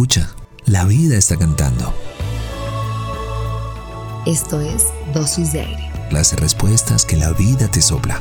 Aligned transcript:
Escucha, 0.00 0.34
la 0.64 0.86
vida 0.86 1.18
está 1.18 1.36
cantando. 1.36 1.92
Esto 4.24 4.58
es 4.62 4.86
Dosis 5.12 5.52
de 5.52 5.60
Aire. 5.60 5.90
Las 6.10 6.32
respuestas 6.40 7.04
que 7.04 7.18
la 7.18 7.32
vida 7.32 7.68
te 7.70 7.82
sopla. 7.82 8.18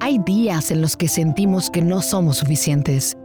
Hay 0.00 0.18
días 0.26 0.72
en 0.72 0.80
los 0.80 0.96
que 0.96 1.06
sentimos 1.06 1.70
que 1.70 1.82
no 1.82 2.02
somos 2.02 2.38
suficientes. 2.38 3.16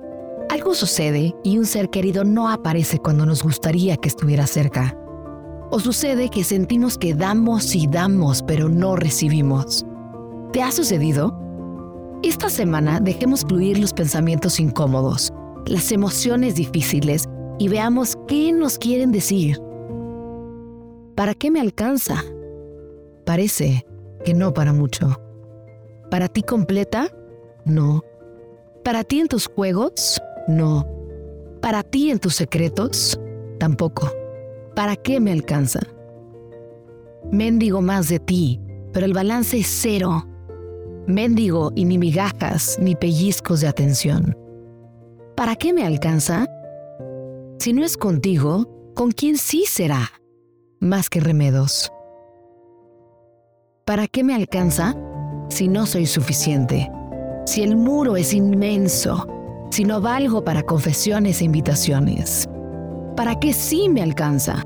Algo 0.65 0.73
sucede 0.73 1.35
y 1.43 1.59
un 1.59 1.65
ser 1.67 1.91
querido 1.91 2.23
no 2.23 2.49
aparece 2.49 2.97
cuando 2.97 3.23
nos 3.27 3.43
gustaría 3.43 3.97
que 3.97 4.09
estuviera 4.09 4.47
cerca. 4.47 4.97
O 5.69 5.79
sucede 5.79 6.29
que 6.29 6.43
sentimos 6.43 6.97
que 6.97 7.13
damos 7.13 7.75
y 7.75 7.85
damos, 7.85 8.41
pero 8.41 8.67
no 8.67 8.95
recibimos. 8.95 9.85
¿Te 10.53 10.63
ha 10.63 10.71
sucedido? 10.71 11.39
Esta 12.23 12.49
semana 12.49 12.99
dejemos 12.99 13.41
fluir 13.41 13.77
los 13.77 13.93
pensamientos 13.93 14.59
incómodos, 14.59 15.31
las 15.67 15.91
emociones 15.91 16.55
difíciles 16.55 17.25
y 17.59 17.67
veamos 17.67 18.17
qué 18.27 18.51
nos 18.51 18.79
quieren 18.79 19.11
decir. 19.11 19.61
¿Para 21.13 21.35
qué 21.35 21.51
me 21.51 21.61
alcanza? 21.61 22.23
Parece 23.23 23.85
que 24.23 24.33
no 24.33 24.51
para 24.51 24.73
mucho. 24.73 25.21
¿Para 26.09 26.27
ti 26.27 26.41
completa? 26.41 27.15
No. 27.65 28.03
¿Para 28.83 29.03
ti 29.03 29.19
en 29.19 29.27
tus 29.27 29.45
juegos? 29.45 30.19
No. 30.47 30.87
¿Para 31.61 31.83
ti 31.83 32.11
en 32.11 32.19
tus 32.19 32.35
secretos? 32.35 33.19
Tampoco. 33.59 34.11
¿Para 34.75 34.95
qué 34.95 35.19
me 35.19 35.31
alcanza? 35.31 35.79
Mendigo 37.31 37.81
más 37.81 38.09
de 38.09 38.19
ti, 38.19 38.59
pero 38.93 39.05
el 39.05 39.13
balance 39.13 39.57
es 39.57 39.67
cero. 39.67 40.27
Mendigo 41.07 41.71
y 41.75 41.85
ni 41.85 41.97
migajas 41.97 42.77
ni 42.79 42.95
pellizcos 42.95 43.61
de 43.61 43.67
atención. 43.67 44.37
¿Para 45.35 45.55
qué 45.55 45.73
me 45.73 45.85
alcanza? 45.85 46.47
Si 47.59 47.73
no 47.73 47.83
es 47.83 47.97
contigo, 47.97 48.93
¿con 48.95 49.11
quién 49.11 49.37
sí 49.37 49.65
será? 49.67 50.11
Más 50.79 51.09
que 51.09 51.19
remedos. 51.19 51.91
¿Para 53.85 54.07
qué 54.07 54.23
me 54.23 54.35
alcanza? 54.35 54.95
si 55.49 55.67
no 55.67 55.85
soy 55.85 56.05
suficiente, 56.05 56.91
si 57.45 57.63
el 57.63 57.75
muro 57.75 58.17
es 58.17 58.33
inmenso, 58.33 59.27
si 59.75 59.83
no 59.83 59.99
valgo 59.99 60.41
para 60.41 60.63
confesiones 60.63 61.41
e 61.41 61.43
invitaciones? 61.43 62.47
¿Para 63.17 63.37
qué 63.41 63.51
sí 63.51 63.89
me 63.89 64.01
alcanza? 64.01 64.63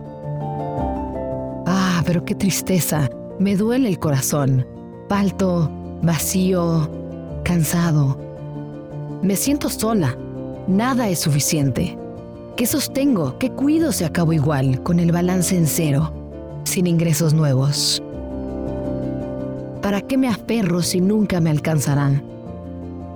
Ah, 1.66 2.04
pero 2.06 2.24
qué 2.24 2.36
tristeza, 2.36 3.10
me 3.40 3.56
duele 3.56 3.90
el 3.90 3.98
corazón, 3.98 4.68
falto, 5.08 5.68
vacío, 6.04 6.88
cansado. 7.44 8.20
Me 9.24 9.36
siento 9.36 9.72
sola, 9.72 10.16
nada 10.68 11.10
es 11.10 11.18
suficiente. 11.18 11.98
¿Qué 12.56 12.68
sostengo? 12.68 13.40
¿Qué 13.40 13.50
cuido 13.50 13.92
si 13.92 14.04
acabo 14.04 14.32
igual, 14.32 14.84
con 14.84 15.00
el 15.00 15.12
balance 15.12 15.58
en 15.58 15.66
cero, 15.66 16.14
sin 16.66 16.86
ingresos 16.86 17.34
nuevos? 17.34 18.04
¿Para 19.82 20.02
qué 20.02 20.20
me 20.20 20.28
aferro 20.28 20.84
si 20.84 21.02
nunca 21.02 21.40
me 21.42 21.50
alcanzarán? 21.50 22.22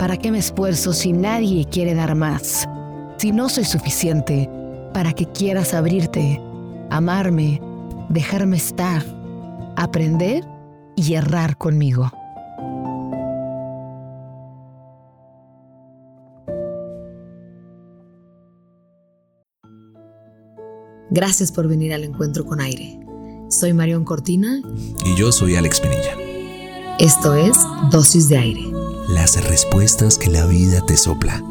¿Para 0.04 0.18
qué 0.18 0.32
me 0.32 0.40
esfuerzo 0.40 0.92
si 0.92 1.14
nadie 1.14 1.64
quiere 1.64 1.94
dar 1.94 2.14
más? 2.14 2.68
Si 3.16 3.32
no 3.32 3.48
soy 3.48 3.64
suficiente, 3.64 4.50
para 4.94 5.14
que 5.14 5.28
quieras 5.28 5.74
abrirte, 5.74 6.42
amarme, 6.90 7.62
dejarme 8.10 8.58
estar, 8.58 9.02
aprender 9.78 10.44
y 10.98 11.14
errar 11.14 11.58
conmigo. 11.58 12.12
Gracias 21.12 21.50
por 21.54 21.70
venir 21.70 21.94
al 21.94 22.04
encuentro 22.04 22.46
con 22.46 22.60
aire. 22.60 23.00
Soy 23.48 23.72
Marión 23.72 24.04
Cortina. 24.04 24.62
Y 25.06 25.16
yo 25.16 25.32
soy 25.32 25.56
Alex 25.56 25.80
Pinilla. 25.80 26.18
Esto 27.00 27.36
es 27.36 27.56
Dosis 27.90 28.28
de 28.28 28.38
Aire. 28.38 28.73
Las 29.08 29.44
respuestas 29.44 30.18
que 30.18 30.30
la 30.30 30.46
vida 30.46 30.82
te 30.82 30.96
sopla. 30.96 31.44